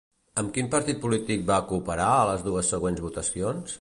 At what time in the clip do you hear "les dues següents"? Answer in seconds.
2.31-3.05